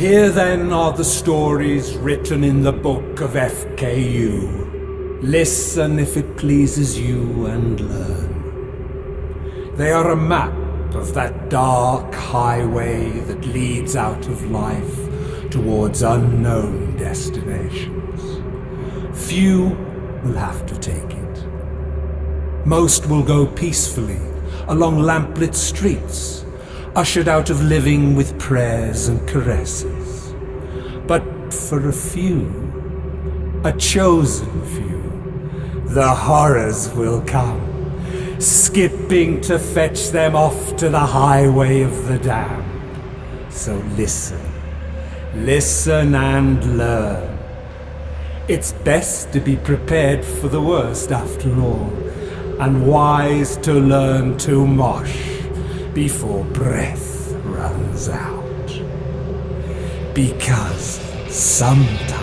Here 0.00 0.30
then 0.30 0.72
are 0.72 0.94
the 0.94 1.04
stories 1.04 1.94
written 1.94 2.42
in 2.42 2.62
the 2.62 2.72
book 2.72 3.20
of 3.20 3.32
FKU. 3.32 5.20
Listen 5.20 5.98
if 5.98 6.16
it 6.16 6.38
pleases 6.38 6.98
you 6.98 7.44
and 7.44 7.78
learn. 7.78 9.76
They 9.76 9.92
are 9.92 10.12
a 10.12 10.16
map 10.16 10.54
of 10.94 11.12
that 11.12 11.50
dark 11.50 12.14
highway 12.14 13.10
that 13.10 13.44
leads 13.44 13.94
out 13.94 14.26
of 14.26 14.50
life 14.50 15.50
towards 15.50 16.00
unknown 16.00 16.96
destinations. 16.96 18.40
Few 19.28 19.76
will 20.24 20.38
have 20.38 20.64
to 20.64 20.78
take 20.78 21.12
it. 21.12 21.46
Most 22.64 23.04
will 23.04 23.22
go 23.22 23.46
peacefully 23.46 24.22
along 24.66 24.96
lamplit 25.00 25.54
streets 25.54 26.40
ushered 26.96 27.28
out 27.28 27.50
of 27.50 27.62
living 27.62 28.16
with 28.16 28.38
prayers 28.38 29.06
and 29.06 29.26
caresses. 29.28 29.89
But 31.50 31.58
for 31.58 31.88
a 31.88 31.92
few, 31.92 33.60
a 33.64 33.72
chosen 33.72 34.64
few, 34.66 35.82
the 35.86 36.06
horrors 36.06 36.88
will 36.94 37.22
come, 37.22 38.00
skipping 38.38 39.40
to 39.40 39.58
fetch 39.58 40.10
them 40.10 40.36
off 40.36 40.76
to 40.76 40.88
the 40.88 41.00
highway 41.00 41.82
of 41.82 42.06
the 42.06 42.20
damned. 42.20 43.52
So 43.52 43.74
listen, 43.96 44.40
listen 45.34 46.14
and 46.14 46.78
learn. 46.78 47.36
It's 48.46 48.70
best 48.70 49.32
to 49.32 49.40
be 49.40 49.56
prepared 49.56 50.24
for 50.24 50.46
the 50.46 50.62
worst 50.62 51.10
after 51.10 51.52
all, 51.60 51.92
and 52.60 52.86
wise 52.86 53.56
to 53.56 53.72
learn 53.72 54.38
to 54.38 54.64
mosh 54.64 55.40
before 55.94 56.44
breath 56.44 57.32
runs 57.42 58.08
out. 58.08 58.38
Because 60.14 61.09
sometimes 61.30 62.19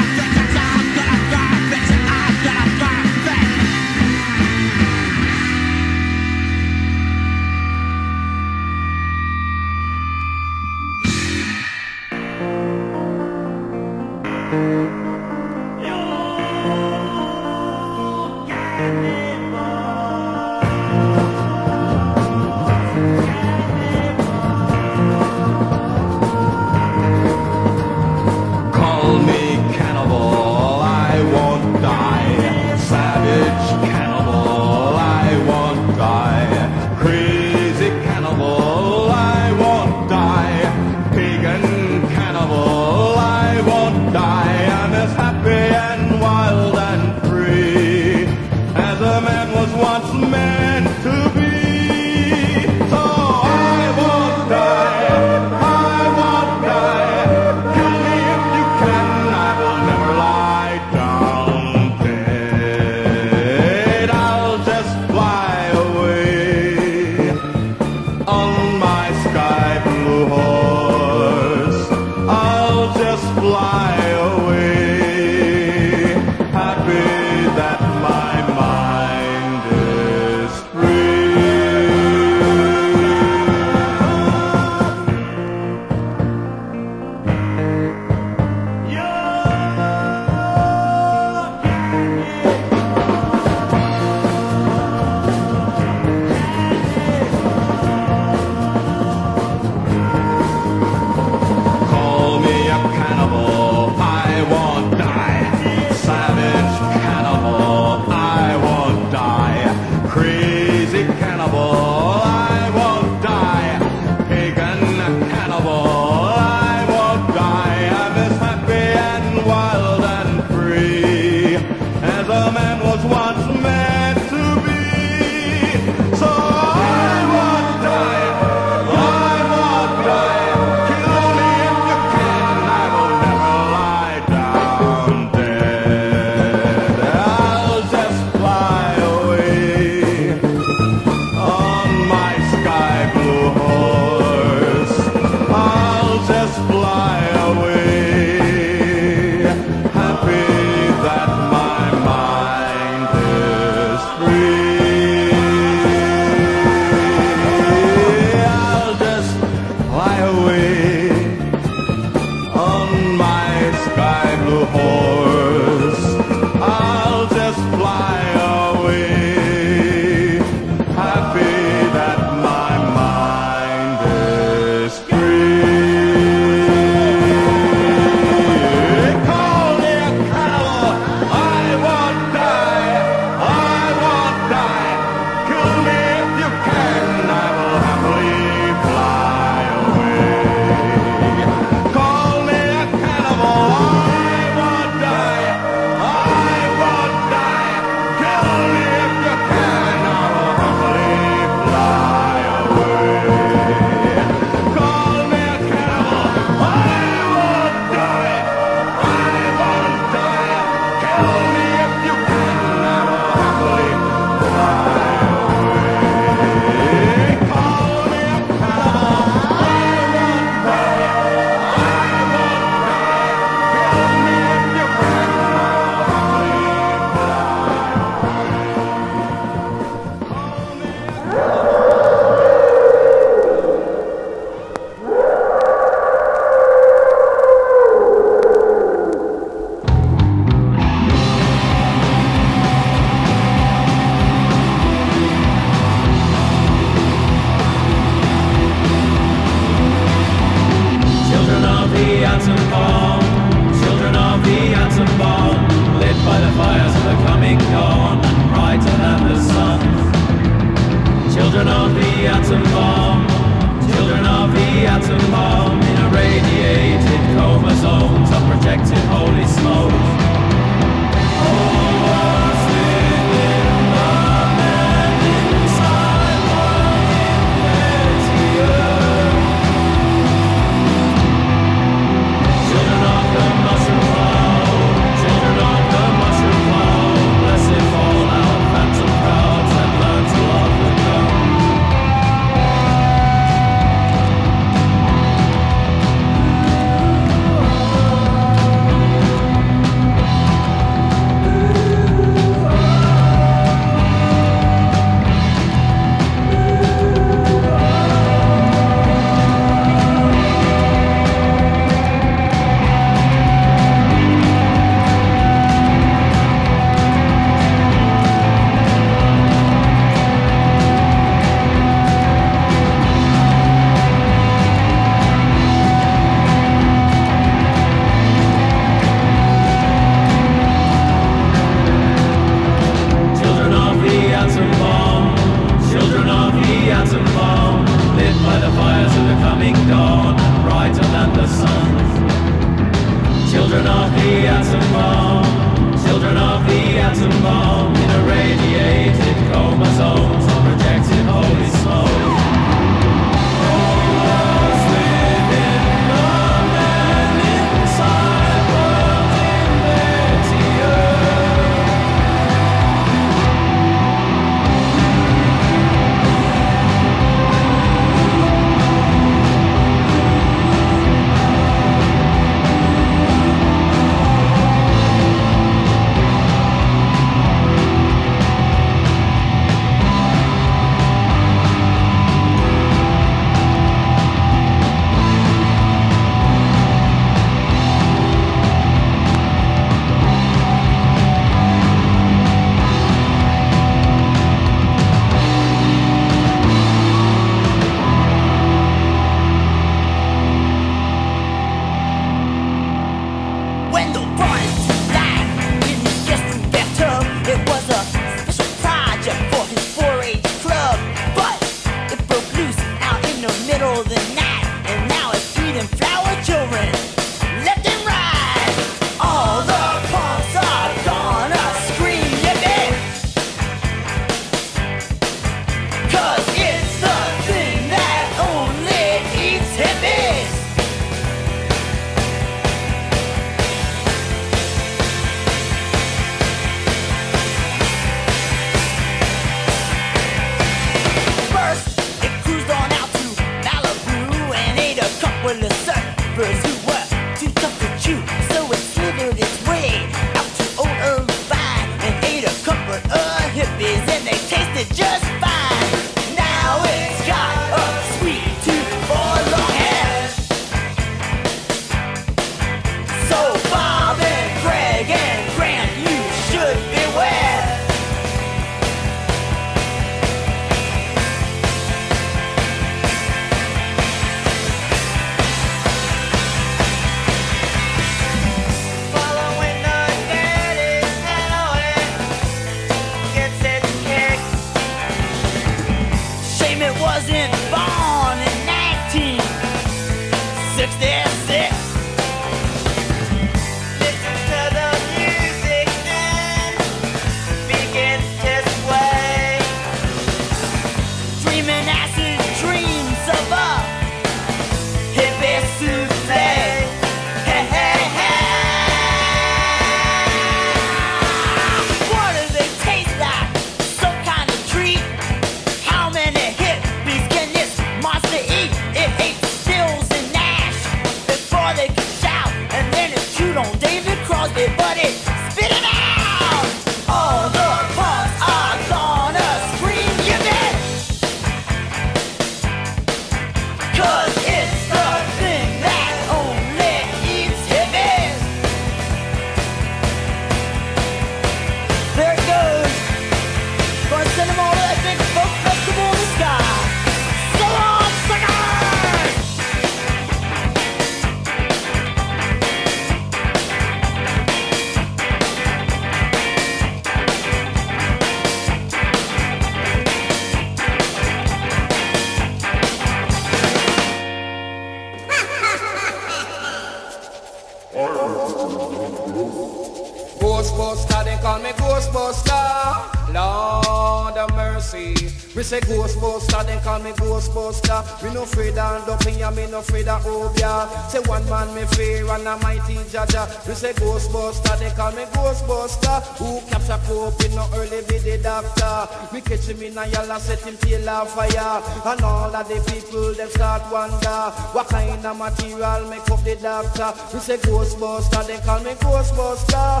We 583.67 583.75
say 583.75 583.91
Ghostbuster, 583.93 584.79
they 584.79 584.89
call 584.91 585.11
me 585.11 585.23
Ghostbuster. 585.23 586.23
Who 586.39 586.61
capture 586.69 586.99
cope 587.05 587.43
in 587.43 587.53
no 587.55 587.67
early 587.75 588.01
video 588.01 588.41
doctor. 588.41 589.07
We 589.33 589.41
catch 589.41 589.67
him 589.67 589.81
in 589.81 589.97
a 589.97 590.07
yellow, 590.07 590.39
set 590.39 590.61
him 590.61 590.77
tail 590.77 591.09
on 591.09 591.27
fire. 591.27 591.83
And 592.05 592.21
all 592.21 592.55
of 592.55 592.67
the 592.67 592.79
people, 592.89 593.33
they 593.33 593.49
start 593.49 593.83
wonder. 593.91 594.51
What 594.71 594.87
kind 594.87 595.25
of 595.25 595.37
material 595.37 596.09
make 596.09 596.29
up 596.31 596.43
the 596.43 596.55
doctor? 596.55 597.13
We 597.33 597.39
say 597.39 597.57
Ghostbuster, 597.57 598.47
they 598.47 598.59
call 598.59 598.79
me 598.83 598.91
Ghostbuster. 598.91 600.00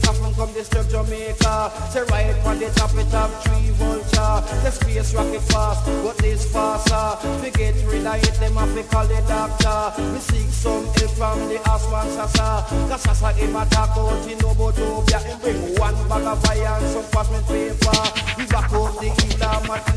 The 0.00 0.06
three 0.06 0.20
wheel 0.20 0.34
come 0.34 0.52
disturb 0.52 0.88
Jamaica. 0.90 1.72
Say 1.90 2.02
right 2.10 2.34
on 2.46 2.58
the 2.58 2.70
top, 2.70 2.94
it 2.94 3.06
have 3.08 3.32
three 3.42 3.70
vulture. 3.78 4.34
The 4.62 4.70
space 4.70 5.14
rocket 5.14 5.42
fast, 5.52 5.84
but 6.02 6.18
this 6.18 6.50
faster. 6.52 7.28
We 7.42 7.50
get 7.50 7.74
rid 7.86 8.06
of 8.06 8.40
them 8.40 8.54
have 8.56 8.74
to 8.74 8.82
call 8.84 9.06
the 9.06 9.20
doctor. 9.26 10.02
We 10.12 10.18
seek 10.18 10.50
some 10.50 10.86
help 10.86 11.10
from 11.18 11.48
the 11.48 11.60
Aswan 11.62 12.08
Sasa. 12.10 12.64
Cause 12.88 13.06
as 13.06 13.22
I 13.22 13.32
give 13.38 13.54
a 13.54 13.64
talk 13.66 13.96
out, 13.96 14.26
about 14.58 14.74
Tobia 14.74 15.18
He 15.24 15.34
bring 15.40 15.78
one 15.78 15.94
bag 16.08 16.24
of 16.24 16.42
fire 16.42 16.66
and 16.66 16.86
some 16.88 17.04
parchment 17.10 17.46
paper 17.46 18.02
We 18.36 18.46
back 18.46 18.72
up 18.72 18.98
the 19.00 19.37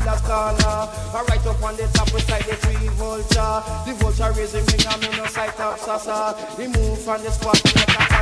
Matilda's 0.02 0.20
corner 0.22 0.88
And 1.14 1.28
right 1.28 1.46
up 1.46 1.62
on 1.62 1.76
the 1.76 1.88
top 1.94 2.12
beside 2.12 2.42
the 2.42 2.56
tree 2.56 2.88
vulture 2.98 3.62
The 3.86 3.94
vulture 3.98 4.32
raising 4.36 4.64
ring 4.66 4.86
and 4.86 5.02
me 5.02 5.16
no 5.16 5.26
sight 5.26 5.58
of 5.60 5.78
Sasa 5.78 6.34
He 6.56 6.66
move 6.68 6.98
from 6.98 7.22
the 7.22 7.30
spot 7.30 7.62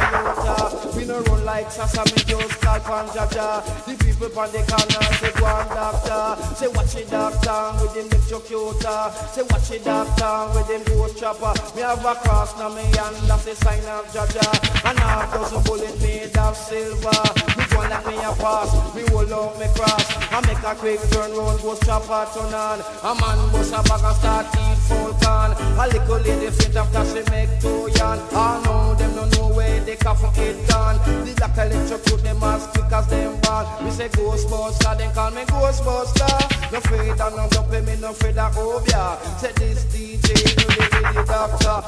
Toyota. 0.00 0.96
We 0.96 1.04
no 1.04 1.20
run 1.20 1.44
like 1.44 1.66
Sasami, 1.68 2.26
just 2.26 2.50
scalp 2.58 2.88
and 2.88 3.08
Jaja. 3.10 3.62
The 3.84 4.04
people 4.04 4.38
on 4.38 4.50
the 4.52 4.62
corner 4.68 5.04
say 5.20 5.32
go 5.38 5.46
on 5.46 5.68
doctor. 5.68 6.54
Say 6.54 6.68
watch 6.68 6.96
it 6.96 7.10
doctor 7.10 7.60
with 7.80 7.96
him 7.96 8.08
electrocutor. 8.08 9.12
Say 9.32 9.42
watch 9.50 9.70
it 9.70 9.84
doctor 9.84 10.58
with 10.58 10.70
him 10.70 10.82
ghost 10.84 11.18
chopper. 11.18 11.52
Me 11.76 11.82
have 11.82 12.04
a 12.04 12.14
cross 12.16 12.56
now 12.58 12.68
me 12.68 12.82
hand 12.82 13.16
that's 13.28 13.44
the 13.44 13.54
sign 13.54 13.84
of 13.84 14.06
Jaja. 14.12 14.88
And 14.88 14.98
half 14.98 15.32
dozen 15.32 15.62
bullet 15.64 16.00
made 16.00 16.36
of 16.36 16.56
silver. 16.56 17.49
Like 17.90 18.06
me 18.06 18.14
a 18.22 18.30
pass. 18.38 18.70
Me 18.94 19.02
hold 19.10 19.32
out 19.32 19.58
me 19.58 19.66
cross. 19.74 20.06
I 20.30 20.38
make 20.46 20.62
a 20.62 20.78
quick 20.78 21.00
turn 21.10 21.34
round 21.34 21.60
ghost 21.60 21.82
chopper 21.82 22.22
turn 22.30 22.54
on. 22.54 22.78
A 23.02 23.10
man 23.18 23.50
bust 23.50 23.74
a 23.74 23.82
bag 23.82 24.04
and 24.06 24.14
start 24.14 24.46
eat 24.62 24.78
full 24.86 25.12
can. 25.18 25.58
A 25.74 25.90
little 25.90 26.22
lady 26.22 26.54
faint 26.54 26.76
after 26.76 27.02
she 27.10 27.22
make 27.34 27.50
two 27.58 27.90
yarn. 27.98 28.20
I 28.30 28.62
know 28.62 28.94
them 28.94 29.16
no 29.16 29.24
know 29.34 29.48
where 29.56 29.80
they 29.80 29.96
come 29.96 30.16
from 30.16 30.32
it 30.36 30.54
done. 30.68 31.02
The 31.26 31.34
doctor 31.34 31.62
electrocute 31.66 32.22
them 32.22 32.40
as 32.44 32.64
quick 32.68 32.92
as 32.92 33.08
them 33.08 33.40
ball. 33.40 33.66
We 33.82 33.90
say 33.90 34.08
Ghostbuster, 34.08 34.96
then 34.96 35.12
call 35.12 35.32
me 35.32 35.42
Ghostbuster. 35.50 36.70
No 36.70 36.78
afraid 36.78 37.20
of 37.20 37.34
no 37.34 37.48
jumping, 37.50 37.86
me 37.86 37.96
no 37.96 38.10
afraid 38.10 38.38
of 38.38 38.54
Obia. 38.54 39.18
Say 39.40 39.50
this 39.58 39.82
DJ, 39.90 40.30
really, 40.62 40.86
really 40.94 41.26
doctor. 41.26 41.82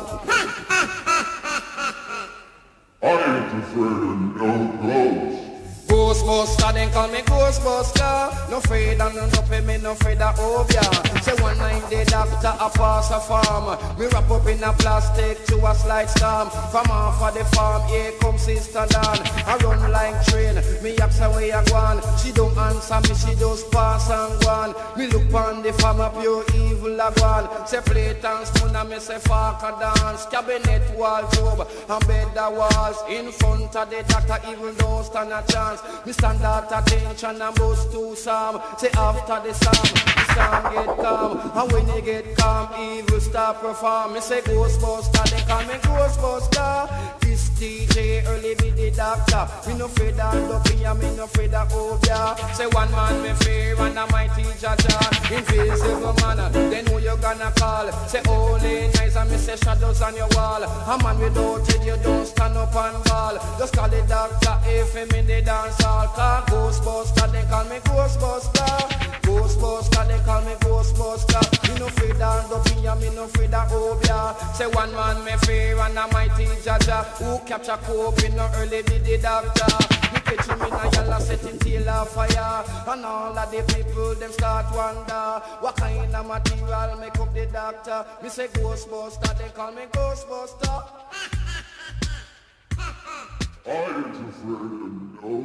I 3.02 3.06
ain't 3.06 3.62
afraid 3.62 4.02
of 4.02 4.18
no 4.34 4.50
ghosts. 4.82 5.41
Ghostbuster, 6.22 6.72
then 6.72 6.90
call 6.92 7.08
me 7.08 7.18
Ghostbuster. 7.18 8.50
No 8.50 8.58
afraid 8.58 9.00
of 9.00 9.14
no 9.14 9.26
nothing, 9.26 9.66
me 9.66 9.78
no 9.78 9.92
afraid 9.92 10.20
of 10.20 10.37
Obia. 10.37 11.22
Say 11.22 11.35
one 11.42 11.58
night 11.58 11.82
the 11.90 12.04
doctor 12.04 12.54
a 12.58 12.70
pass 12.70 13.11
a 13.11 13.20
farm. 13.20 13.98
Me 13.98 14.06
wrap 14.06 14.30
up 14.30 14.46
in 14.46 14.62
a 14.62 14.72
plastic 14.74 15.44
to 15.46 15.56
a 15.66 15.74
slight 15.74 16.08
storm. 16.08 16.48
From 16.70 16.90
off 16.90 17.20
of 17.22 17.35
the 17.35 17.44
farm, 17.56 17.82
here 17.88 18.12
comes 18.20 18.42
Sister 18.42 18.87
Dan. 18.88 19.18
I 19.46 19.58
run 19.62 19.90
like 19.90 20.24
train, 20.26 20.54
me 20.82 20.96
ask 20.98 21.18
her 21.18 21.30
where 21.30 21.46
you 21.46 21.70
gone. 21.70 22.00
She 22.18 22.32
don't 22.32 22.56
answer 22.56 23.00
me, 23.00 23.14
she 23.14 23.35
just 23.38 23.70
pass 23.72 24.08
and 24.11 24.40
go 24.42 24.50
on. 24.50 24.74
Me 24.96 25.06
look 25.08 25.32
on 25.35 25.62
the 25.62 25.72
farm 25.74 26.00
up 26.00 26.18
pure 26.20 26.44
evil 26.54 27.00
a 27.00 27.12
gone. 27.16 27.66
Say 27.66 27.80
plate 27.80 28.24
and 28.24 28.46
spoon 28.46 28.76
and 28.76 28.88
me 28.88 28.98
say 29.00 29.18
fuck 29.18 29.62
a 29.62 29.78
dance. 29.78 30.26
Cabinet 30.26 30.82
wardrobe 30.96 31.66
and 31.88 32.06
bed 32.06 32.28
the 32.35 32.50
walls. 32.50 32.98
In 33.11 33.32
front 33.32 33.74
of 33.74 33.90
the 33.90 34.04
doctor, 34.06 34.38
even 34.50 34.74
don't 34.76 35.04
stand 35.04 35.32
a 35.32 35.42
chance. 35.50 35.82
Me 36.06 36.12
stand 36.12 36.42
at 36.42 36.70
attention 36.72 37.40
and 37.40 37.55
bust 37.57 37.90
two 37.92 38.14
psalm. 38.14 38.61
Say 38.79 38.90
after 38.90 39.48
the 39.48 39.55
psalm, 39.55 39.94
the 40.16 40.35
psalm 40.35 40.75
get 40.75 40.96
calm. 40.98 41.53
And 41.55 41.72
when 41.72 41.88
you 41.88 42.03
get 42.03 42.37
calm, 42.37 42.68
evil 42.81 43.20
start 43.20 43.61
perform. 43.61 44.14
Me 44.14 44.20
say 44.20 44.40
Ghostbuster, 44.40 45.31
they 45.31 45.42
call 45.46 45.62
me 45.62 45.75
Ghostbuster. 45.75 47.21
This 47.32 47.48
DJ 47.56 48.28
early 48.28 48.54
be 48.56 48.68
the 48.72 48.90
doctor. 48.90 49.48
Me 49.66 49.78
no 49.78 49.86
afraid 49.86 50.20
of 50.20 50.36
dopey 50.50 50.84
and 50.84 50.98
me 51.00 51.16
no 51.16 51.24
afraid 51.24 51.54
of 51.54 51.66
obia. 51.70 52.36
Say 52.54 52.66
one 52.66 52.92
man 52.92 53.22
me 53.22 53.32
fear 53.40 53.74
and 53.80 53.98
a 53.98 54.06
mighty 54.12 54.42
jaja. 54.60 55.00
Invisible 55.32 56.12
man, 56.20 56.52
then 56.52 56.84
who 56.88 56.98
you 56.98 57.16
gonna 57.22 57.50
call? 57.56 57.90
Say 58.06 58.20
holy 58.26 58.88
nights 58.88 59.16
and 59.16 59.30
me 59.30 59.38
say 59.38 59.56
shadows 59.56 60.02
on 60.02 60.14
your 60.14 60.28
wall. 60.36 60.62
A 60.62 61.02
man 61.02 61.18
without 61.20 61.66
head 61.68 61.82
you 61.86 61.96
don't 62.02 62.26
stand 62.26 62.58
up 62.58 62.76
and 62.76 63.02
ball. 63.04 63.38
Just 63.58 63.74
call 63.74 63.88
the 63.88 64.02
doctor 64.02 64.58
if 64.68 64.92
him 64.92 65.08
in 65.16 65.26
the 65.26 65.40
dance 65.40 65.80
hall. 65.80 66.08
Call 66.08 66.42
Ghostbuster, 66.42 67.32
they 67.32 67.44
call 67.48 67.64
me 67.64 67.76
Ghostbuster. 67.76 69.12
Ghostbuster, 69.22 70.06
they 70.06 70.22
call 70.26 70.42
me 70.42 70.52
Ghostbuster. 70.60 71.40
Me 71.72 71.78
no 71.80 71.86
afraid 71.86 72.20
of 72.20 72.50
dopey 72.50 72.86
and 72.86 73.00
me 73.00 73.08
no 73.14 73.24
afraid 73.24 73.54
of 73.54 73.70
obia. 73.70 74.54
Say 74.54 74.66
one 74.66 74.92
man 74.92 75.24
me 75.24 75.32
fear 75.46 75.78
and 75.78 75.96
a 75.96 76.06
mighty 76.12 76.44
jaja. 76.60 77.21
Who 77.22 77.38
capture 77.46 77.78
cope 77.85 78.22
in 78.24 78.35
no 78.35 78.50
early 78.56 78.82
did 78.82 79.04
the 79.04 79.18
doctor. 79.18 79.76
Me 80.12 80.18
catch 80.26 80.46
him 80.46 80.61
in 80.61 80.72
a 80.72 80.90
yellow 80.90 81.20
setting 81.20 81.58
tail 81.61 81.88
of 81.88 82.08
fire. 82.11 82.64
And 82.88 83.04
all 83.04 83.38
of 83.38 83.50
the 83.50 83.62
people 83.72 84.14
them 84.16 84.32
start 84.32 84.66
wonder 84.74 85.40
what 85.61 85.76
kind 85.76 86.14
of 86.14 86.26
material 86.26 86.96
make 86.98 87.18
up 87.18 87.32
the 87.32 87.46
doctor. 87.46 88.04
Me 88.22 88.28
say 88.28 88.48
Ghostbuster, 88.48 89.38
they 89.38 89.48
call 89.50 89.70
me 89.72 89.82
Ghostbuster. 89.92 90.82
I 93.64 93.70
afraid 93.70 94.04
of 94.04 94.35
no 94.35 95.20
ghosts. 95.20 95.42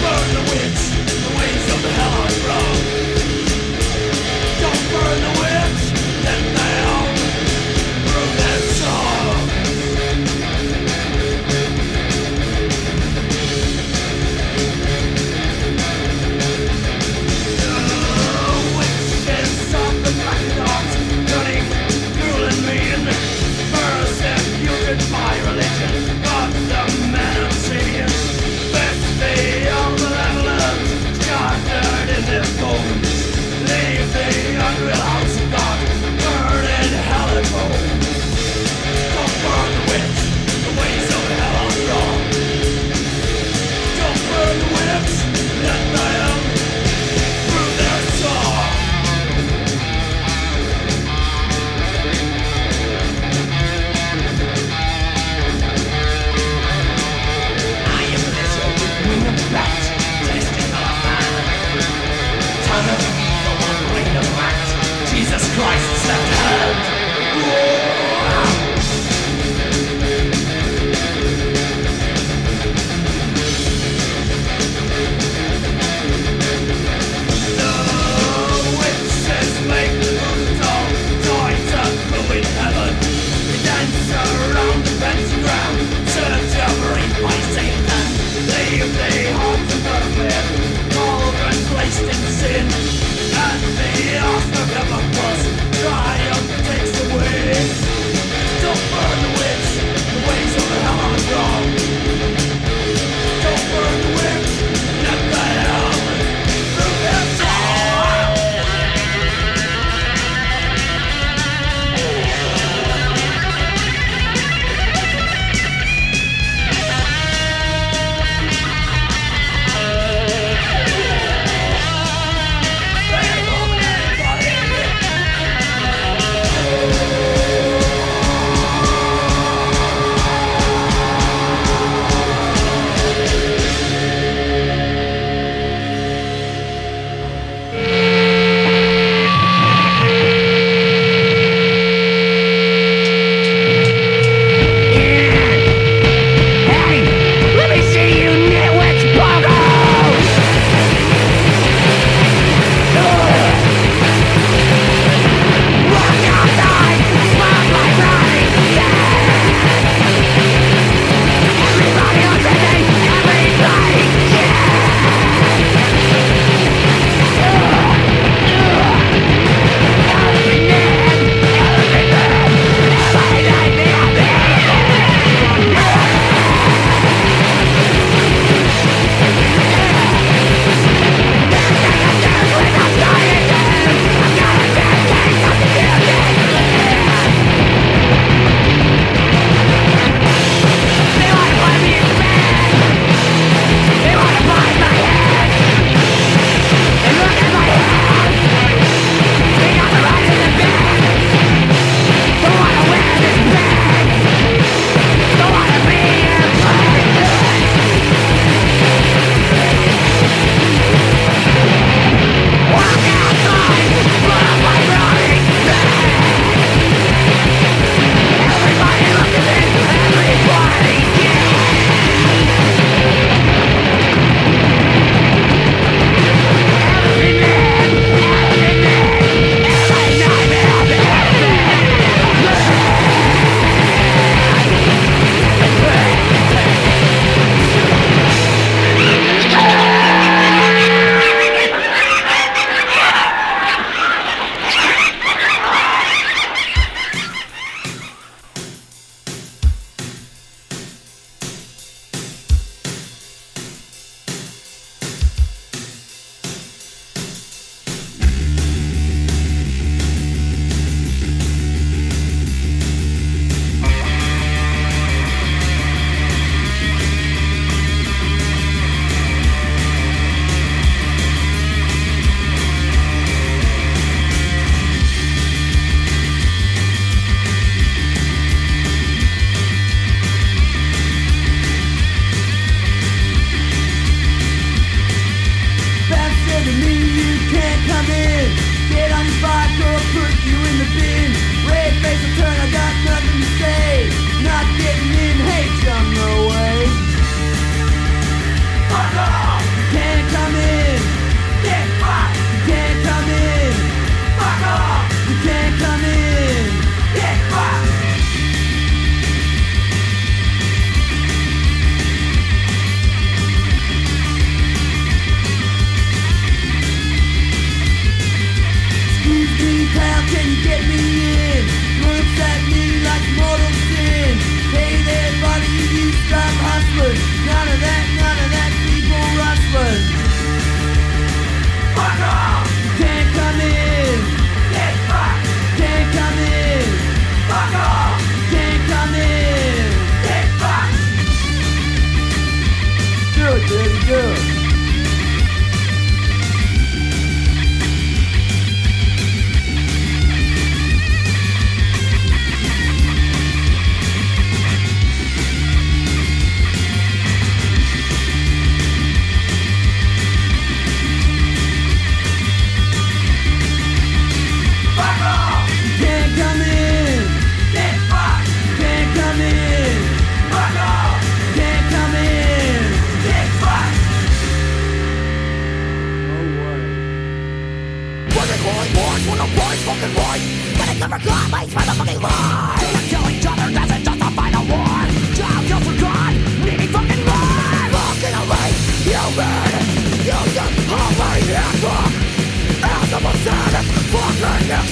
Burn 0.00 0.34
the 0.34 0.42
witch, 0.50 0.69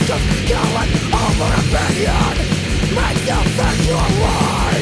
to 0.07 0.17
killing 0.47 0.93
over 1.13 1.51
opinion 1.63 2.35
Makes 2.95 3.27
you 3.27 3.41
think 3.57 3.87
you're 3.87 4.11
right 4.23 4.78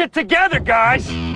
shit 0.00 0.14
together, 0.14 0.58
guys! 0.60 1.29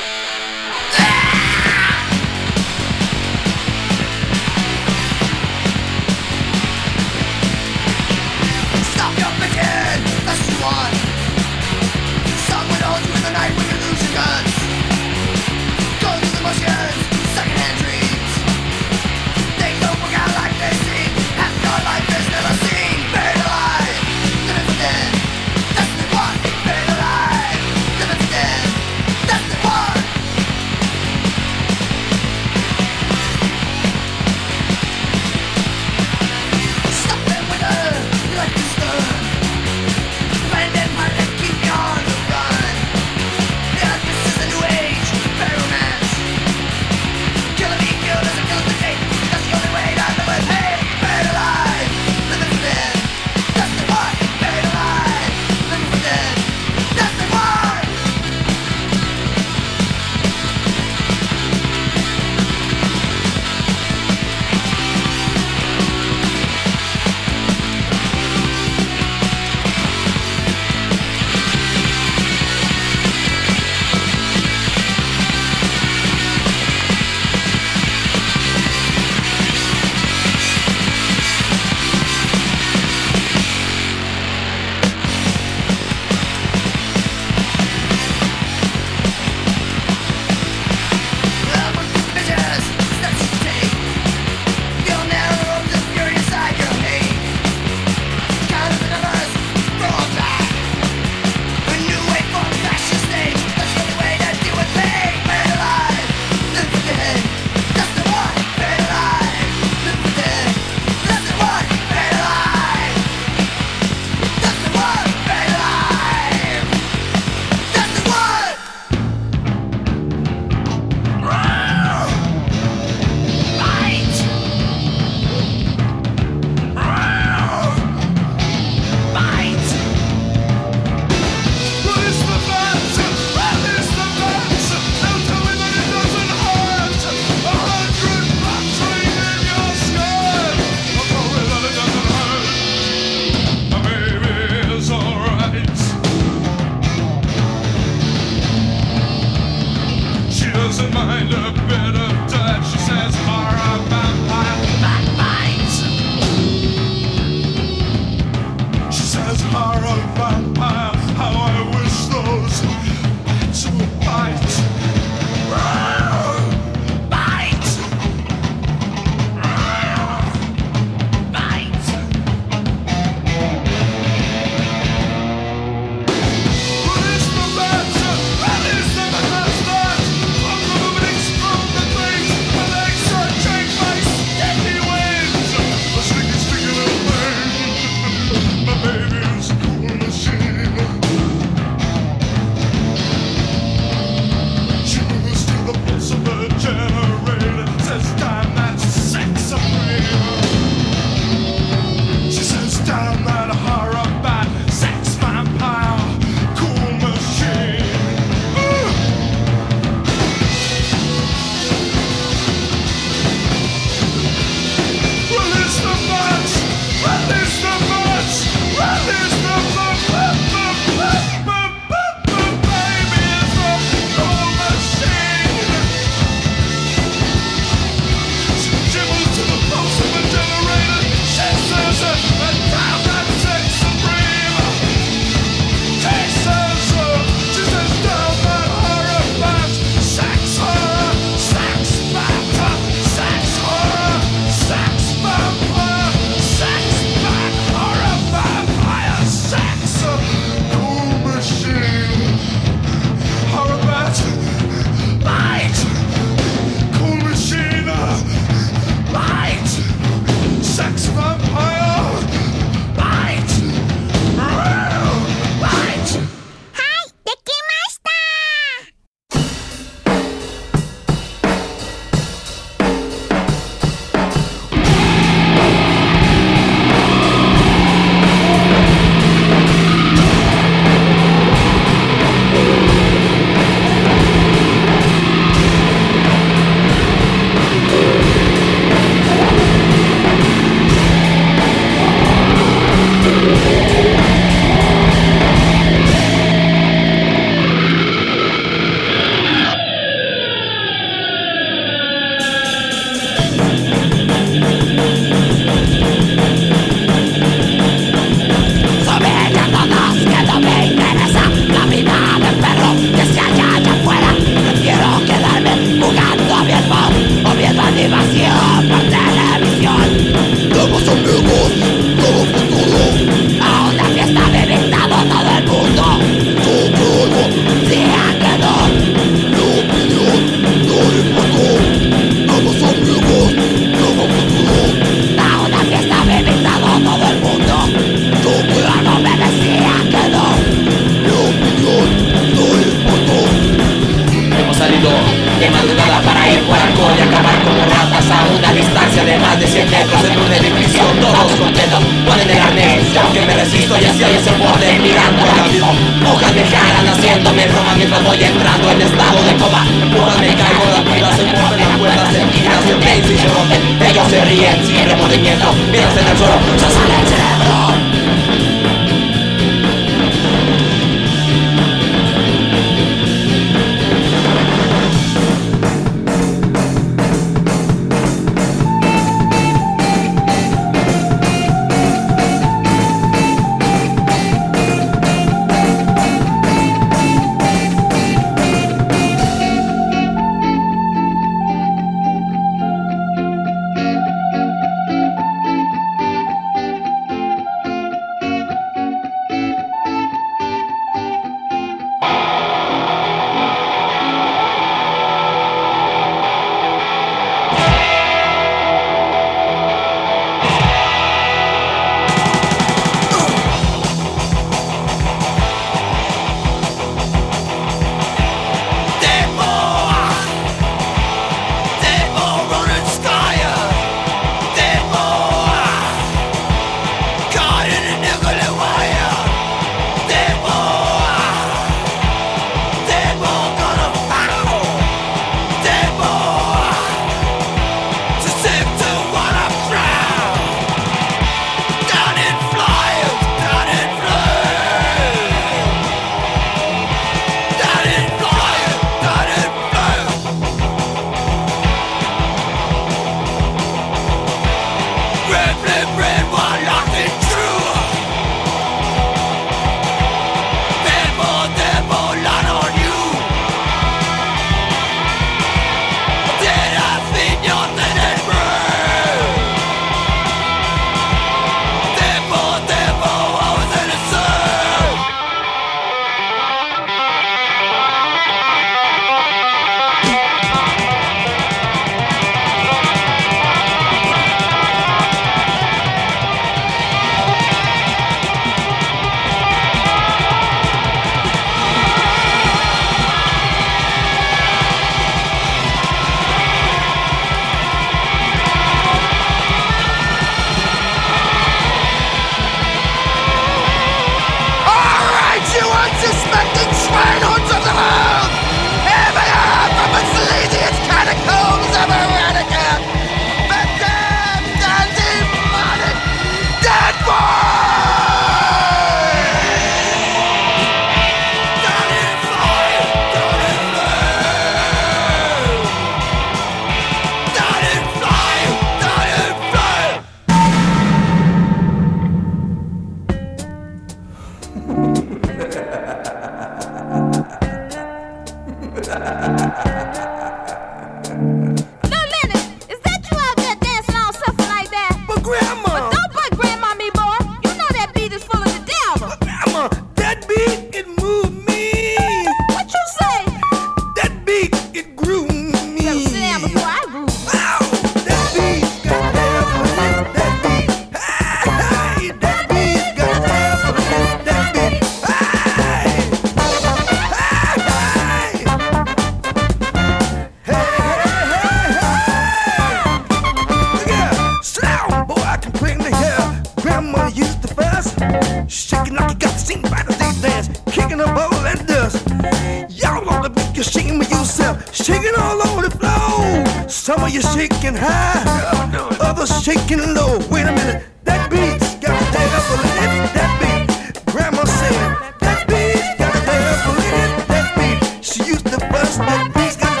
you're 587.34 587.42
shaking 587.42 587.94
high, 587.94 589.18
others 589.20 589.50
shaking 589.60 589.98
low. 590.14 590.38
Wait 590.52 590.62
a 590.62 590.70
minute, 590.70 591.04
that 591.24 591.50
beat's 591.50 591.96
got 591.96 592.14
a 592.14 592.26
devil 592.30 592.78
in 592.78 593.10
it. 593.10 593.34
That 593.34 593.50
beat, 593.58 594.24
Grandma 594.32 594.62
said, 594.62 594.94
that 595.40 595.66
beat's 595.66 596.14
got 596.16 596.30
a 596.30 596.46
devil 596.46 596.94
in 596.94 597.14
it. 597.24 597.48
That 597.48 597.74
beat, 597.74 598.24
she 598.24 598.44
used 598.44 598.66
to 598.66 598.78
bust 598.86 599.18
that 599.18 599.50
beat. 599.52 599.76
Ah. 599.82 600.00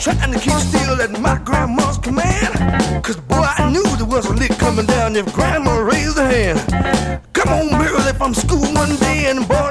Trying 0.00 0.32
to 0.32 0.38
keep 0.38 0.52
still 0.52 1.00
at 1.00 1.18
my 1.18 1.38
grandma's 1.44 1.96
command. 1.96 3.02
Cause 3.02 3.16
boy, 3.16 3.36
I 3.36 3.70
knew 3.70 3.84
there 3.96 4.04
was 4.04 4.26
a 4.26 4.34
lick 4.34 4.50
coming 4.58 4.84
down 4.84 5.16
if 5.16 5.32
grandma 5.32 5.78
raised 5.78 6.18
her 6.18 6.26
hand 6.26 7.03
being 8.98 9.44
born. 9.46 9.63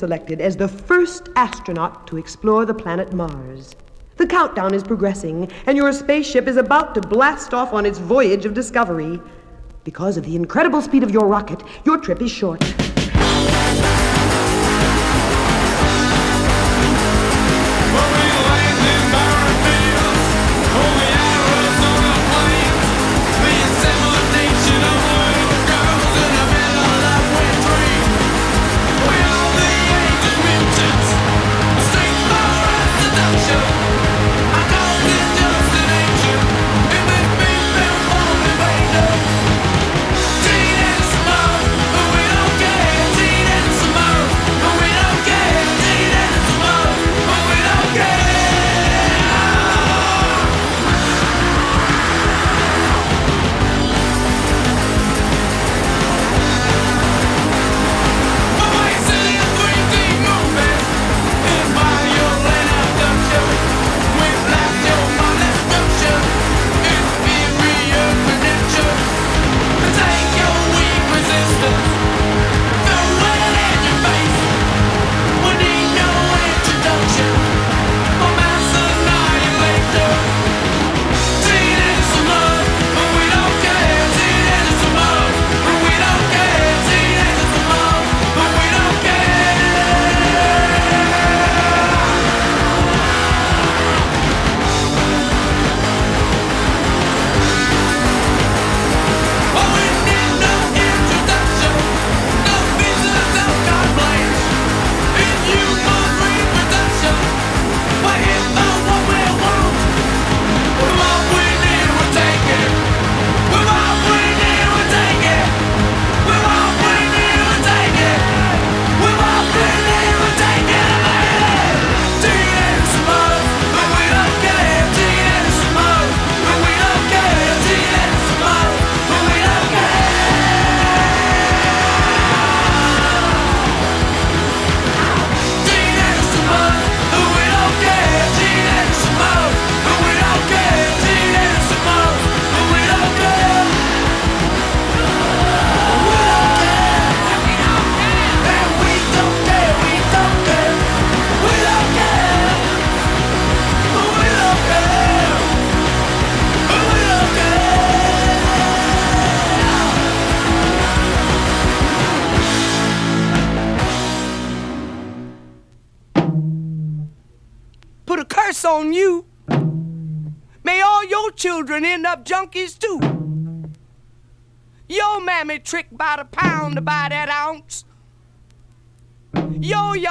Selected 0.00 0.40
as 0.40 0.56
the 0.56 0.66
first 0.66 1.28
astronaut 1.36 2.06
to 2.08 2.16
explore 2.16 2.64
the 2.64 2.74
planet 2.74 3.12
Mars. 3.12 3.76
The 4.16 4.26
countdown 4.26 4.74
is 4.74 4.82
progressing, 4.82 5.48
and 5.66 5.76
your 5.76 5.92
spaceship 5.92 6.48
is 6.48 6.56
about 6.56 6.94
to 6.94 7.00
blast 7.00 7.54
off 7.54 7.72
on 7.72 7.86
its 7.86 7.98
voyage 7.98 8.46
of 8.46 8.54
discovery. 8.54 9.20
Because 9.84 10.16
of 10.16 10.24
the 10.24 10.36
incredible 10.36 10.82
speed 10.82 11.02
of 11.02 11.10
your 11.10 11.28
rocket, 11.28 11.62
your 11.84 11.98
trip 11.98 12.20
is 12.20 12.30
short. 12.30 12.60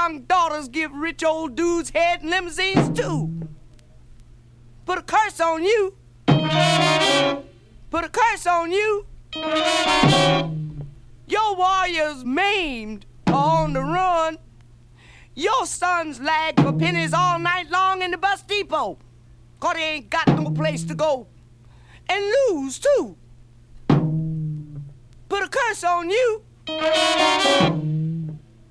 Young 0.09 0.23
daughters 0.23 0.67
give 0.69 0.91
rich 0.91 1.23
old 1.23 1.55
dudes 1.55 1.91
head 1.91 2.23
in 2.23 2.31
limousines 2.31 2.97
too. 2.97 3.29
Put 4.85 4.97
a 4.97 5.03
curse 5.03 5.39
on 5.39 5.63
you. 5.63 5.95
Put 7.91 8.05
a 8.05 8.09
curse 8.09 8.47
on 8.47 8.71
you. 8.71 9.05
Your 11.27 11.55
warriors 11.55 12.25
maimed 12.25 13.05
on 13.27 13.73
the 13.73 13.81
run. 13.81 14.39
Your 15.35 15.67
sons 15.67 16.19
lag 16.19 16.59
for 16.59 16.73
pennies 16.73 17.13
all 17.13 17.37
night 17.37 17.69
long 17.69 18.01
in 18.01 18.09
the 18.09 18.17
bus 18.17 18.41
depot. 18.41 18.97
Cause 19.59 19.75
they 19.75 19.93
ain't 19.93 20.09
got 20.09 20.27
no 20.27 20.49
place 20.49 20.83
to 20.85 20.95
go. 20.95 21.27
And 22.09 22.25
lose 22.49 22.79
too. 22.79 23.15
Put 23.87 25.43
a 25.43 25.49
curse 25.49 25.83
on 25.83 26.09
you. 26.09 26.41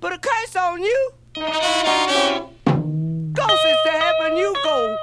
Put 0.00 0.12
a 0.12 0.18
curse 0.18 0.56
on 0.56 0.82
you. 0.82 1.12
Closest 1.34 2.30
to 3.84 3.90
heaven 3.90 4.36
you 4.36 4.54
go. 4.64 4.96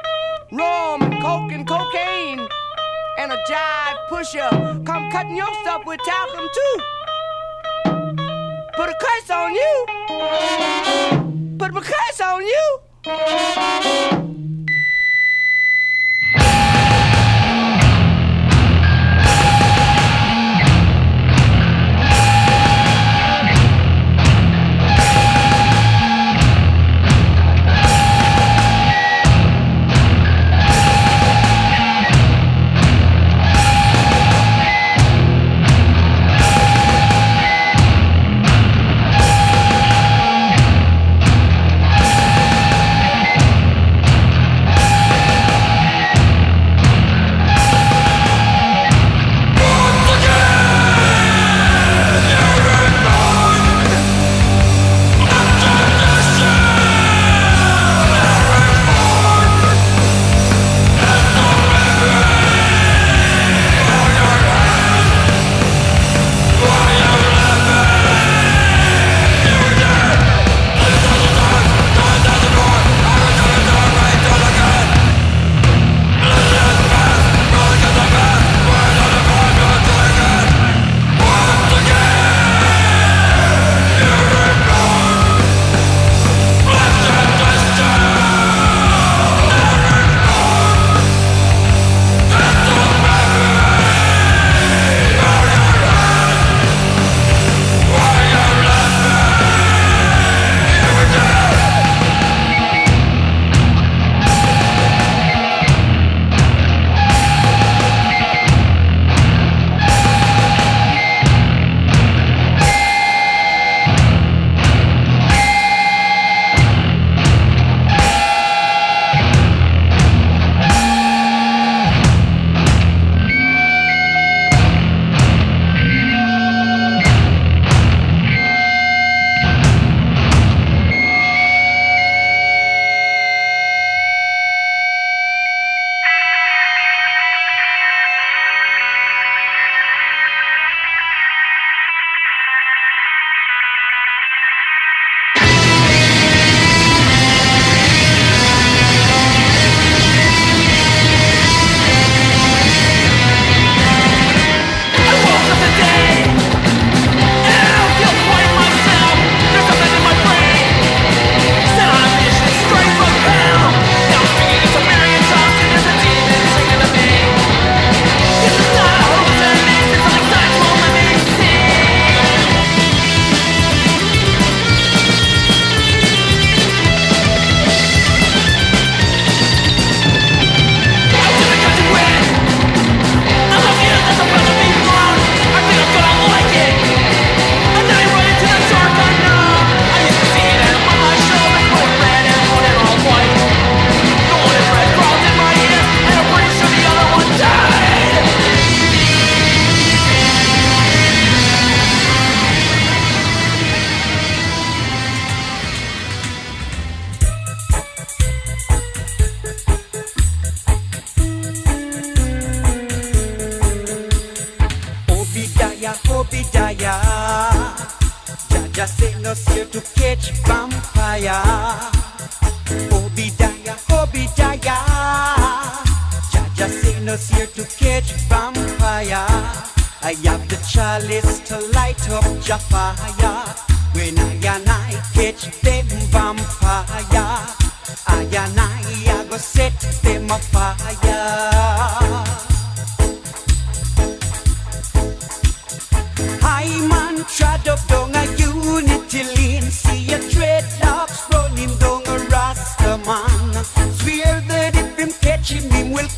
Rum 0.52 1.02
and 1.04 1.22
coke 1.22 1.52
and 1.52 1.68
cocaine. 1.68 2.48
And 3.20 3.32
a 3.32 3.38
jive 3.50 4.08
pusher 4.10 4.50
come 4.86 5.12
cutting 5.12 5.36
your 5.36 5.54
stuff 5.62 5.86
with 5.86 6.00
talcum 6.06 6.48
too. 6.54 6.78
Put 8.76 8.90
a 8.90 8.96
curse 9.00 9.30
on 9.30 9.54
you. 9.54 9.86
Put 11.58 11.76
a 11.76 11.82
curse 11.82 12.22
on 12.22 12.42
you. 12.42 14.25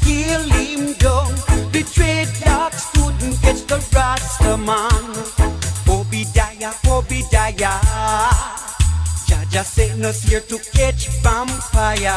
Kill 0.08 0.44
him 0.56 0.94
down 1.04 1.36
The 1.76 1.84
dreadlocks 1.84 2.88
couldn't 2.96 3.36
catch 3.42 3.68
the 3.68 3.76
rasta 3.94 4.56
man. 4.56 5.04
Obadiah, 5.84 6.72
Obadiah. 6.88 7.76
Jah 9.28 9.44
Jah 9.52 9.64
sent 9.64 10.06
us 10.06 10.24
here 10.24 10.40
to 10.40 10.58
catch 10.72 11.10
vampire. 11.20 12.16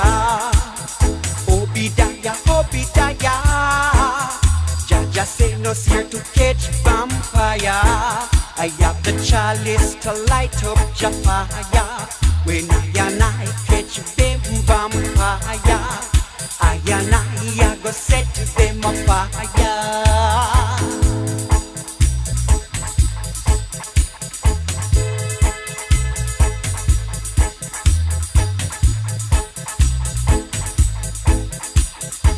Obadiah, 1.50 2.36
Obadiah. 2.46 3.34
Jah 4.86 5.04
Jah 5.10 5.26
sent 5.26 5.66
us 5.66 5.84
here 5.84 6.04
to 6.04 6.18
catch 6.38 6.70
vampire. 6.86 7.82
I 8.54 8.70
have 8.78 9.02
the 9.02 9.18
chalice 9.18 9.96
to 10.04 10.12
light 10.30 10.62
up 10.62 10.78
fire. 11.26 12.06
When 12.44 12.70
I 12.70 12.86
and 13.02 13.20
I 13.20 13.46
catch 13.66 13.98
them 14.14 14.38
vampire, 14.62 15.40
I 16.62 16.80
and 16.86 17.14
I, 17.14 17.39
Go 17.90 17.94
set 17.94 18.24
them 18.56 18.84
afire. 18.84 19.26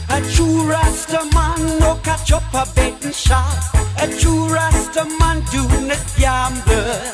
A 0.09 0.21
true 0.33 0.63
Rasta 0.71 1.23
man 1.35 1.79
no 1.81 2.01
catch 2.03 2.33
up 2.33 2.43
a 2.55 2.65
betting 2.75 3.13
shop. 3.13 3.45
A 4.01 4.09
true 4.09 4.49
Rasta 4.49 5.05
man 5.21 5.43
do 5.51 5.69
not 5.87 6.03
gamble. 6.17 7.13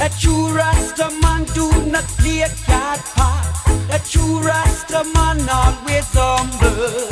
A 0.00 0.08
true 0.18 0.48
Rasta 0.52 1.10
man 1.22 1.44
do 1.54 1.70
not 1.92 2.02
play 2.18 2.44
card 2.66 2.98
part. 3.14 3.71
A 3.90 3.98
true 3.98 4.40
Rasta 4.40 5.04
man 5.14 5.40
always 5.48 6.08
humble. 6.12 7.08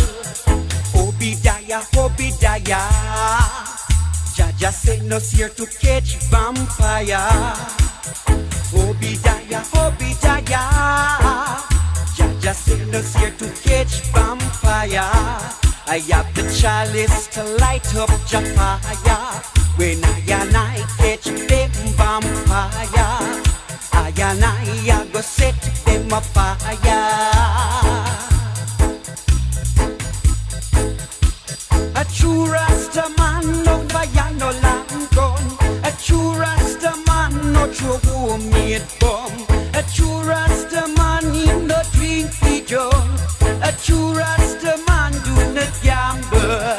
Obadiah, 0.94 1.82
Obadiah. 1.96 2.88
Jah 4.34 4.52
Jah 4.58 4.70
sent 4.70 5.12
us 5.12 5.30
here 5.32 5.48
to 5.48 5.66
catch 5.66 6.16
vampire. 6.30 7.18
Obadiah, 8.72 9.62
Obadiah. 9.74 10.64
Jah 12.16 12.32
Jah 12.40 12.54
sent 12.54 12.94
us 12.94 13.14
here 13.16 13.32
to 13.38 13.48
catch 13.62 14.00
vampire. 14.12 15.10
I 15.86 15.98
have 16.10 16.32
the 16.34 16.42
chalice 16.54 17.26
to 17.34 17.42
light 17.58 17.94
up 17.96 18.10
fire. 18.10 19.42
When 19.76 20.04
I 20.04 20.22
and 20.28 20.56
I 20.56 20.76
catch 20.98 21.24
them 21.24 21.70
vampire, 21.98 23.49
and 24.22 24.44
I, 24.44 25.06
go 25.12 25.20
set 25.20 25.54
them 25.84 26.12
afire. 26.12 26.60
A 31.96 32.04
true 32.12 32.46
Rasta 32.46 33.08
man 33.18 33.64
no 33.64 33.78
fire 33.88 34.30
no 34.38 34.50
long 34.62 35.08
gun. 35.14 35.44
A 35.84 35.92
true 36.02 36.32
Rasta 36.34 36.92
man 37.06 37.52
no 37.52 37.72
true 37.72 37.98
homemade 38.04 38.84
bomb. 39.00 39.32
A 39.74 39.82
true 39.94 40.22
Rasta 40.22 40.88
man 40.96 41.32
he 41.32 41.46
no 41.46 41.80
drink 41.92 42.30
the 42.40 42.62
junk. 42.66 43.20
A 43.62 43.72
true 43.82 44.12
Rasta 44.12 44.78
man 44.86 45.12
do 45.24 45.34
not 45.54 45.72
gamble. 45.82 46.78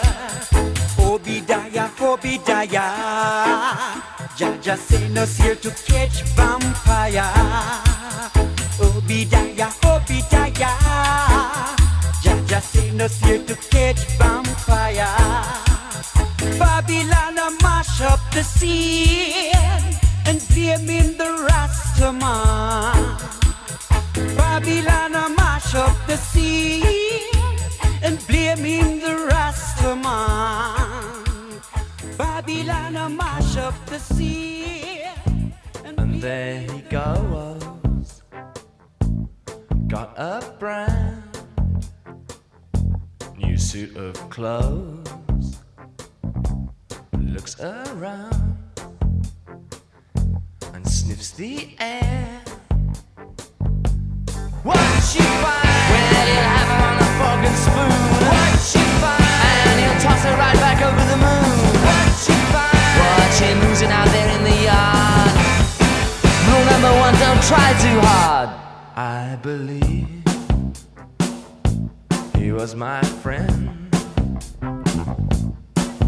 Obadiah, 0.98 1.90
Obadiah. 2.00 2.82
Jah 4.38 4.58
Jah 4.62 4.78
sent 4.78 5.11
us 5.22 5.38
here 5.38 5.56
to 5.56 5.70
catch 5.86 6.24
vampire. 6.36 7.30
Obadiah, 8.82 9.70
Obadiah. 9.86 10.74
Jah 12.24 12.40
Jah 12.48 12.60
sent 12.60 13.02
us 13.02 13.20
here 13.20 13.44
to 13.46 13.56
catch 13.70 14.02
vampire. 14.18 15.14
Babylon 16.58 17.38
mash 17.62 18.02
up 18.02 18.20
the 18.34 18.44
scene 18.44 19.54
and 20.26 20.42
blame 20.50 20.90
in 20.90 21.18
the 21.18 21.30
Rastaman. 21.48 23.20
Babylon 24.36 25.36
mash 25.36 25.76
up 25.76 25.96
the 26.08 26.18
scene 26.18 27.30
and 28.02 28.18
blame 28.26 28.66
in 28.66 29.00
the 29.00 29.14
Rastaman. 29.30 30.02
Babylon 32.18 33.16
mash 33.16 33.58
up 33.58 33.76
the 33.86 34.00
scene. 34.00 34.81
There 36.22 36.60
he 36.60 36.82
goes, 36.82 38.22
got 39.88 40.14
a 40.20 40.54
brand 40.60 41.24
new 43.40 43.58
suit 43.58 43.98
of 43.98 44.14
clothes. 44.30 45.58
Looks 47.18 47.60
around 47.60 48.56
and 50.76 50.88
sniffs 50.88 51.32
the 51.32 51.70
air. 51.80 52.42
What 54.62 54.78
she 55.02 55.24
find? 55.42 55.66
Well, 55.90 56.26
he'll 56.30 56.50
have 56.54 56.70
her 56.70 56.86
on 56.86 56.98
a 57.02 57.48
and 57.48 57.58
spoon. 57.66 57.98
What 58.30 58.60
she 58.62 58.84
find? 59.02 59.70
And 59.70 59.80
he'll 59.82 60.00
toss 60.06 60.22
her 60.24 60.38
right 60.38 60.60
back 60.62 60.86
over 60.86 61.04
the 61.04 61.18
moon. 61.18 61.82
What 61.82 62.14
she 62.22 62.34
find? 62.54 62.78
Watch 63.02 63.40
him 63.40 63.58
losing 63.68 63.90
out 63.90 64.08
there 64.10 64.31
number 66.82 67.00
one, 67.00 67.14
don't 67.16 67.44
try 67.44 67.74
too 67.74 68.00
hard. 68.08 68.50
I 68.96 69.38
believe 69.44 70.08
he 72.38 72.52
was 72.52 72.76
my 72.76 73.02
friend 73.22 73.70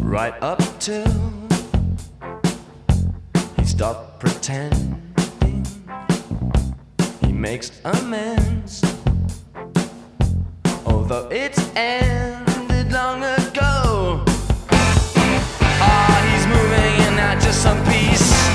right 0.01 0.33
up 0.41 0.61
till 0.79 1.13
he 3.57 3.65
stopped 3.65 4.19
pretending. 4.19 5.65
He 7.21 7.31
makes 7.31 7.71
amends, 7.85 8.81
although 10.87 11.27
it's 11.29 11.59
ended 11.75 12.91
long 12.91 13.23
ago. 13.23 14.23
Ah, 15.85 16.17
he's 16.31 16.47
moving 16.47 16.93
in 17.07 17.19
at 17.19 17.39
just 17.41 17.61
some 17.61 17.77
peace. 17.85 18.52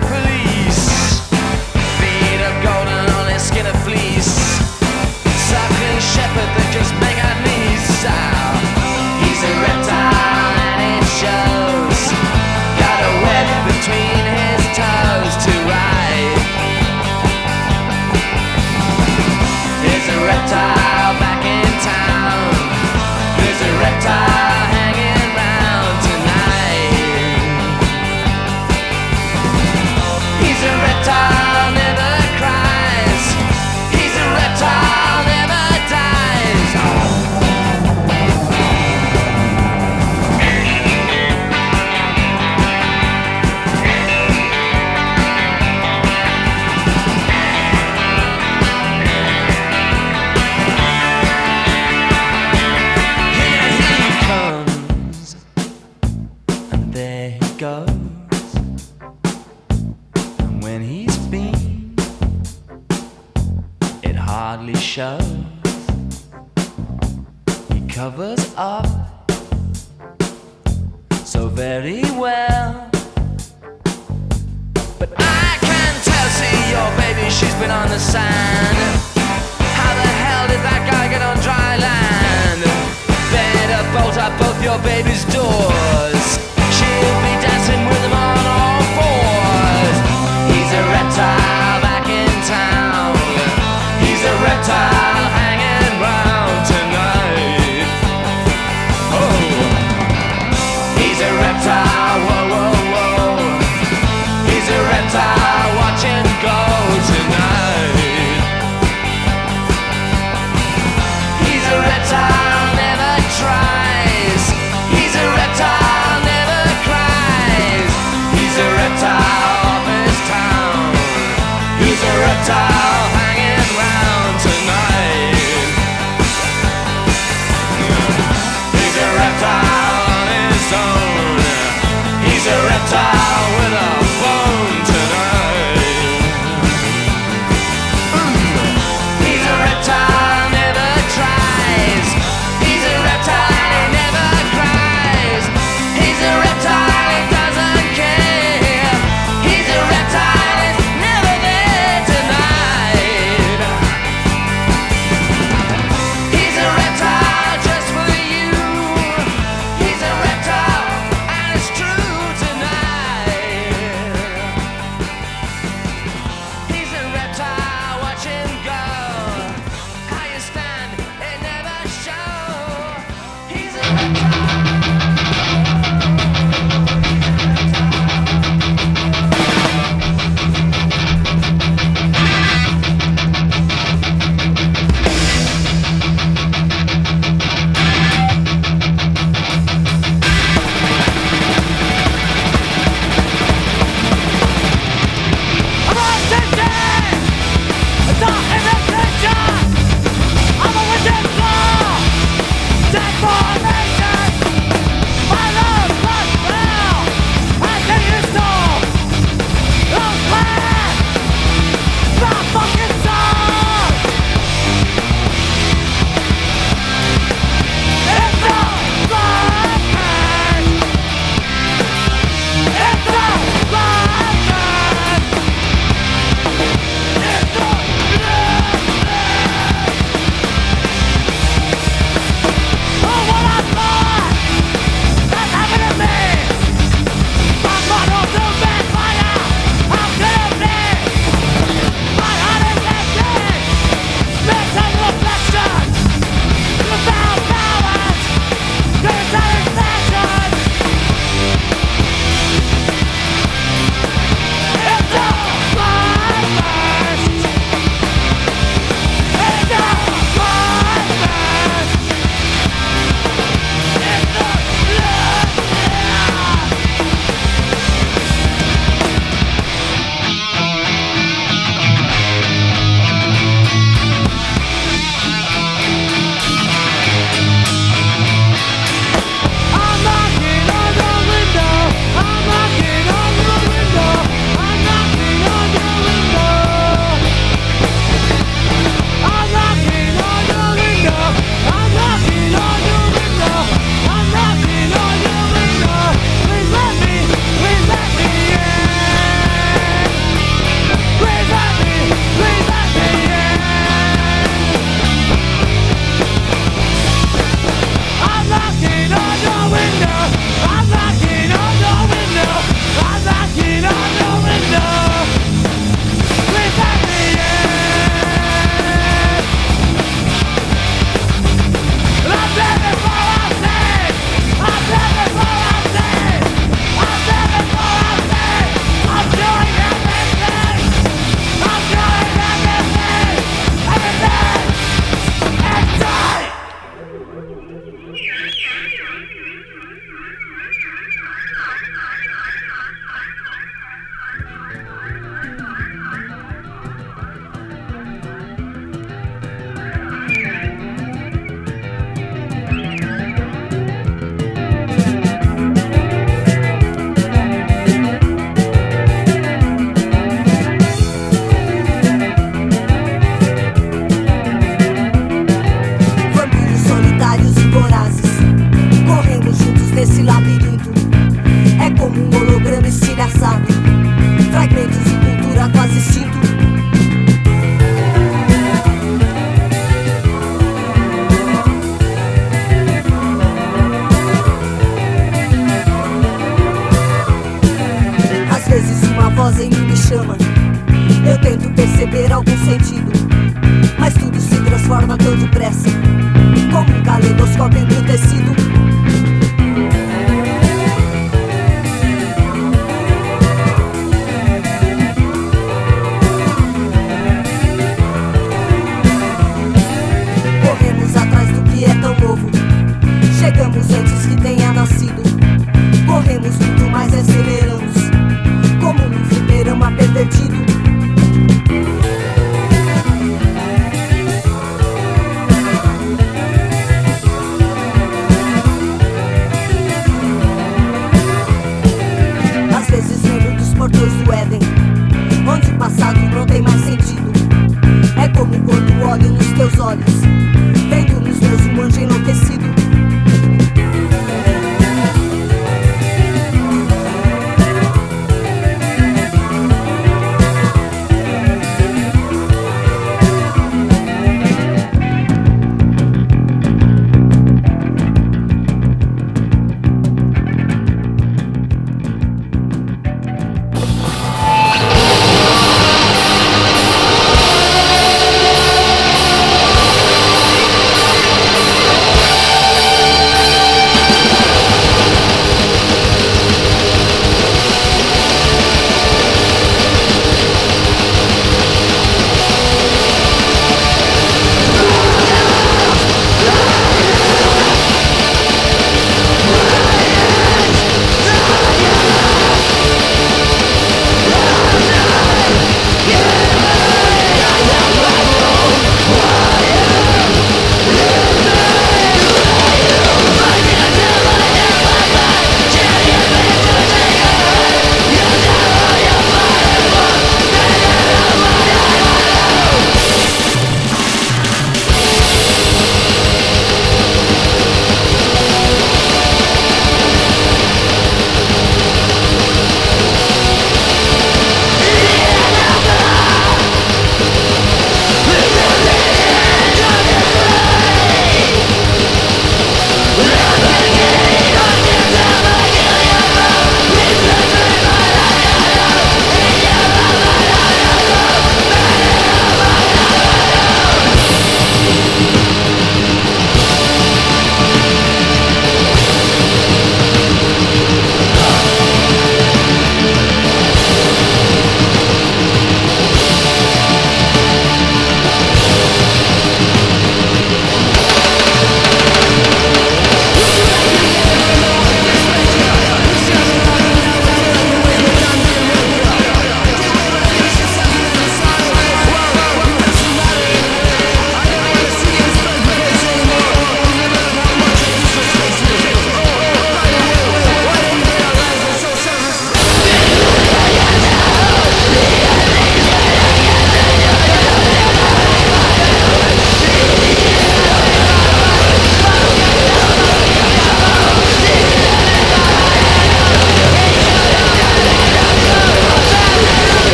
Police. 0.00 1.20
Feet 1.98 2.40
of 2.48 2.54
golden 2.62 3.04
on 3.18 3.26
skin 3.40 3.66
of 3.66 3.76
fleece. 3.82 4.38
Shepherd 5.98 6.50
that 6.54 6.70
just 6.72 6.94
make 7.02 7.17